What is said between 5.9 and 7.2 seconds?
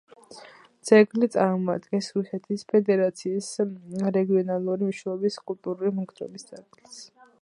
მემკვიდრეობის ძეგლს.